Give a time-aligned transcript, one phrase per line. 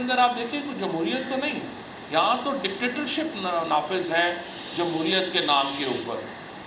[0.00, 1.66] اندر آپ دیکھیں کوئی جمہوریت تو نہیں ہے۔
[2.10, 3.36] یہاں تو ڈکٹیٹرشپ
[3.68, 4.34] نافذ ہے
[4.76, 6.16] جمہوریت کے نام کے اوپر۔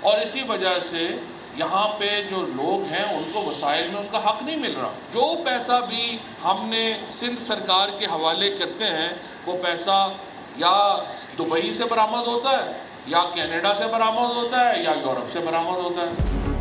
[0.00, 1.08] اور اسی وجہ سے
[1.56, 4.92] یہاں پہ جو لوگ ہیں، ان کو وسائل میں ان کا حق نہیں مل رہا۔
[5.12, 9.08] جو پیسہ بھی ہم نے سندھ سرکار کے حوالے کرتے ہیں،
[9.46, 10.12] وہ پیسہ
[10.56, 10.96] یا
[11.38, 12.72] دبئی سے برآمد ہوتا ہے،
[13.06, 16.57] یا کینیڈا سے برآمد ہوتا ہے، یا یورپ سے برآمد ہوتا ہے۔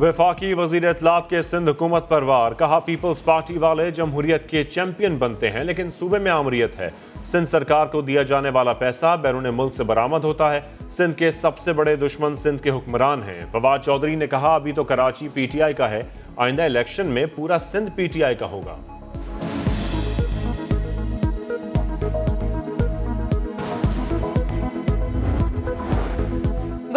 [0.00, 5.16] وفاقی وزیر اطلاعات کے سندھ حکومت پر وار۔ کہا، پیپلز پارٹی والے جمہوریت کے چیمپئن
[5.16, 6.88] بنتے ہیں، لیکن صوبے میں آمریت ہے۔
[7.24, 10.60] سندھ سرکار کو دیا جانے والا پیسہ بیرون ملک سے برآمد ہوتا ہے۔
[10.90, 14.72] سندھ کے سب سے بڑے دشمن سندھ کے حکمران ہیں۔ فواد چودھری نے کہا، ابھی
[14.72, 16.02] تو کراچی پی ٹی آئی کا ہے۔
[16.36, 18.99] آئندہ الیکشن میں پورا سندھ پی ٹی آئی کا ہوگا۔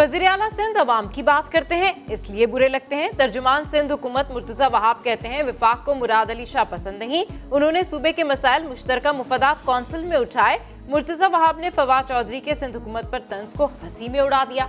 [0.03, 3.94] وزیر اعلیٰ سندھ عوام کی بات کرتے ہیں، اس لیے برے لگتے ہیں۔ ترجمان سندھ
[3.94, 8.11] حکومت مرتضی وہاب کہتے ہیں، وفاق کو مراد علی شاہ پسند نہیں۔ انہوں نے صوبے
[8.13, 13.11] کے مسائل مشترکہ مفادات کونسل میں اٹھائے۔ مرتضی وہاب نے فواد چودھری کے سندھ حکومت
[13.11, 14.66] پر طنز کو ہنسی میں اڑا دیا۔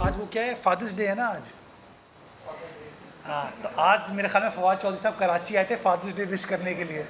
[0.00, 1.52] آج وہ کیا ہے؟ فادرس ڈے ہے نا آج۔
[3.28, 6.46] ہاں تو آج میرے خیال میں فواد چودھری صاحب کراچی آئے تھے فادرس ڈے وش
[6.46, 7.02] کرنے کے لیے۔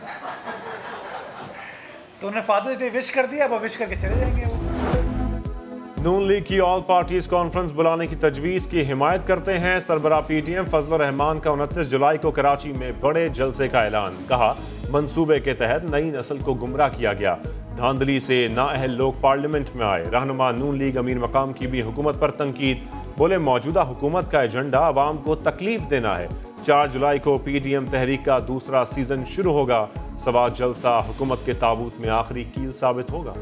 [2.20, 4.42] تو انہوں نے فادرز ڈے وش کر دیا، اب وش کر کے چلے جائیں گے
[4.46, 4.56] وہ۔
[6.02, 10.40] نون لیگ کی آل پارٹیز کانفرنس بلانے کی تجویز کی حمایت کرتے ہیں۔ سربراہ پی
[10.40, 14.52] ٹی ایم فضل الرحمان کا انتیس جولائی کو کراچی میں بڑے جلسے کا اعلان۔ کہا،
[14.90, 17.36] منصوبے کے تحت نئی نسل کو گمراہ کیا گیا۔
[17.80, 22.20] دھاندلی سے نااہل لوگ پارلیمنٹ میں آئے۔ رہنما نون لیگ امیر مقام کی بھی حکومت
[22.20, 22.78] پر تنقید۔
[23.18, 26.26] بولے موجودہ حکومت کا ایجنڈا عوام کو تکلیف دینا ہے۔
[26.66, 29.86] چار جولائی کو پی ڈی ایم تحریک کا دوسرا سیزن شروع ہوگا۔
[30.18, 33.32] سوا جلسہ حکومت کے تابوت میں آخری کیل ثابت ہوگا۔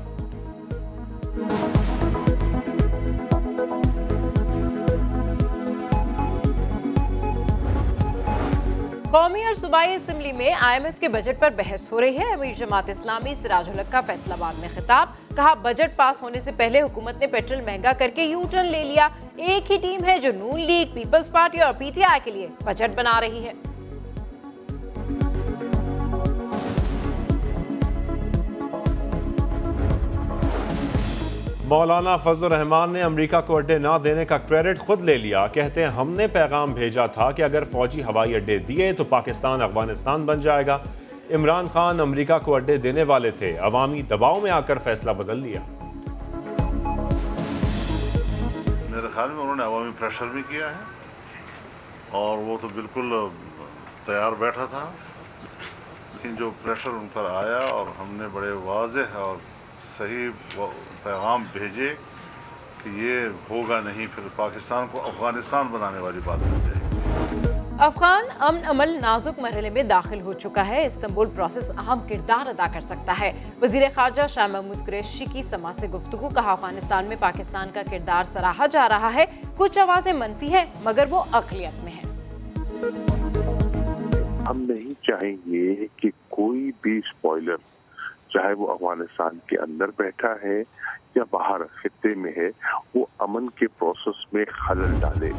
[9.11, 12.33] قومی اور صوبائی اسمبلی میں آئی ایم ایف کے بجٹ پر بحث ہو رہی ہے۔
[12.33, 16.53] امیر جماعت اسلامی سراج الحق کا فیصلہ باد میں خطاب۔ کہا، بجٹ پاس ہونے سے
[16.57, 20.19] پہلے حکومت نے پیٹرول مہنگا کر کے یو ٹرن لے لیا۔ ایک ہی ٹیم ہے
[20.19, 23.53] جو نون لیگ، پیپلز پارٹی اور پی ٹی آئی کے لیے بجٹ بنا رہی ہے۔
[31.69, 35.81] مولانا فضل الرحمان نے امریکہ کو اڈے نہ دینے کا کریڈٹ خود لے لیا۔ کہتے
[35.81, 40.25] ہیں، ہم نے پیغام بھیجا تھا کہ اگر فوجی ہوائی اڈے دیے تو پاکستان، افغانستان
[40.25, 40.79] بن جائے گا۔
[41.31, 45.39] عمران خان امریکہ کو اڈے دینے والے تھے۔ عوامی دباؤ میں آ کر فیصلہ بدل
[45.39, 45.61] لیا۔
[48.91, 50.83] میرے خیال میں انہوں نے عوامی پریشر بھی کیا ہے۔
[52.11, 53.13] اور وہ تو بالکل
[54.05, 54.91] تیار بیٹھا تھا۔
[56.13, 59.58] لیکن جو پریشر ان پر آیا اور ہم نے بڑے واضح اور
[59.99, 60.29] صحیح
[61.03, 61.95] پیغام بھیجے
[62.83, 63.21] کہ یہ
[63.51, 66.79] ہوگا نہیں پھر پاکستان کو افغانستان بنانے والی بات بن جائے
[67.79, 72.65] افغان امن عمل نازک مرحلے میں داخل ہو چکا ہے۔ استنبول پروسیس اہم کردار ادا
[72.73, 73.33] کر سکتا ہے۔
[73.63, 78.25] وزیر خارجہ شاہ محمود قریشی کی سما سے گفتگو کہا افغانستان میں پاکستان کا کردار
[78.25, 79.25] سراہا جا رہا ہے۔
[79.57, 82.05] کچھ آوازیں منفی ہیں مگر وہ اقلیت میں ہیں۔
[84.49, 87.57] ہم نہیں چاہیں گے کہ کوئی بھی سپوائلر
[88.29, 90.63] چاہے وہ افغانستان کے اندر بیٹھا ہے
[91.15, 92.51] یا باہر خطے میں ہے،
[92.95, 95.31] وہ امن کے پروسیس میں خلل ڈالے۔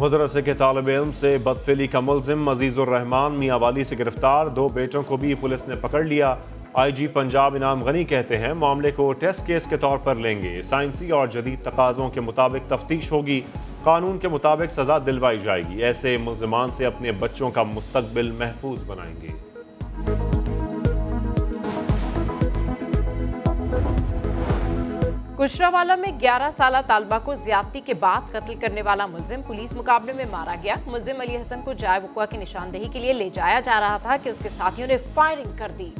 [0.00, 4.68] مدرسے کے طالب علم سے بدفعلی کا ملزم عزیز الرحمان میاں والی سے گرفتار دو
[4.68, 6.34] بیٹوں کو بھی پولیس نے پکڑ لیا۔
[6.74, 10.42] آئی جی پنجاب انعام غنی کہتے ہیں، معاملے کو ٹیسٹ کیس کے طور پر لیں
[10.42, 13.40] گے۔ سائنسی اور جدید تقاضوں کے مطابق تفتیش ہوگی۔
[13.82, 18.84] قانون کے مطابق سزا دلوائی جائے گی۔ ایسے ملزمان سے اپنے بچوں کا مستقبل محفوظ
[18.86, 19.48] بنائیں گے۔
[25.38, 30.12] گجراوالا میں گیارہ سالہ طالبہ کو زیادتی کے بعد قتل کرنے والا ملزم پولیس مقابلے
[30.12, 33.60] میں مارا گیا۔ ملزم علی حسن کو جائے وقوع کی نشاندہی کے لیے لے جایا
[33.60, 35.90] جا رہا تھا کہ اس کے ساتھیوں نے فائرنگ کر دی۔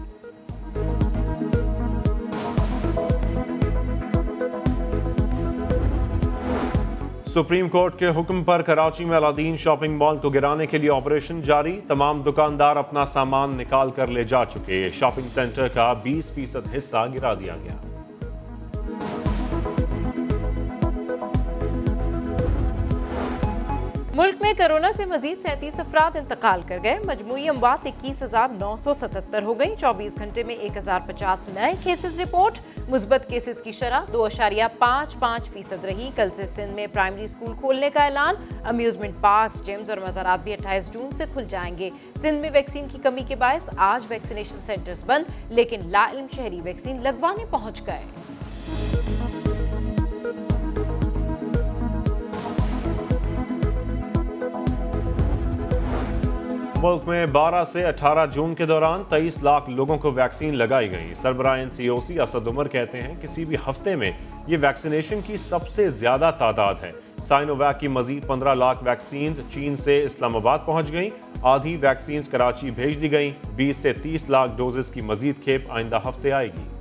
[7.35, 11.43] سپریم کورٹ کے حکم پر کراچی میں الادین شاپنگ مال کو گرانے کے لیے آپریشن
[11.43, 16.75] جاری۔ تمام دکاندار اپنا سامان نکال کر لے جا چکے۔ شاپنگ سینٹر کا بیس فیصد
[16.77, 17.88] حصہ گرا دیا گیا۔
[24.19, 28.75] ملک میں کرونا سے مزید سینتیس افراد انتقال کر گئے۔ مجموعی اموات اکیس ہزار نو
[28.77, 33.63] سو ستتر ہو گئی چوبیس گھنٹے میں ایک ہزار پچاس نئے کیسز رپورٹ مثبت کیسز
[33.63, 37.91] کی شرح دو اشاریہ پانچ پانچ فیصد رہی۔ کل سے سندھ میں پرائمری اسکول کھولنے
[37.91, 38.35] کا اعلان۔
[38.65, 42.89] امیوزمنٹ پارکس جیمز اور مزارات بھی اٹھائیس جون سے کھل جائیں گے۔ سندھ میں ویکسین
[42.93, 47.87] کی کمی کے باعث آج ویکسینیشن سینٹرز بند، لیکن لا علم شہری ویکسین لگوانے پہنچ
[47.87, 48.05] گئے۔
[56.83, 61.15] ملک میں بارہ سے اٹھارہ جون کے دوران تیئیس لاکھ لوگوں کو ویکسین لگائی گئی۔
[61.15, 64.13] سربراہ این سی او سی اسد عمر کہتے ہیں کسی بھی ہفتے میں
[64.47, 69.41] یہ ویکسینیشن کی سب سے زیادہ تعداد ہے۔ سائنو ویک کی مزید پندرہ لاکھ ویکسینز
[69.55, 71.11] چین سے اسلام آباد پہنچ گئیں۔
[71.43, 75.99] آدھی ویکسینز کراچی بھیج دی گئیں۔ بیس سے تیس لاکھ ڈوزز کی مزید کھیپ آئندہ
[76.09, 76.78] ہفتے آئے گی۔